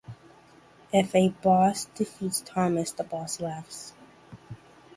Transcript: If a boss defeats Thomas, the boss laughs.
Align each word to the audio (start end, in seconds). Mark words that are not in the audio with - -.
If 0.91 1.13
a 1.13 1.29
boss 1.29 1.85
defeats 1.85 2.41
Thomas, 2.43 2.89
the 2.91 3.03
boss 3.03 3.39
laughs. 3.39 3.93